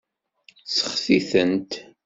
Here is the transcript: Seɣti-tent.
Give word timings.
Seɣti-tent. 0.67 1.71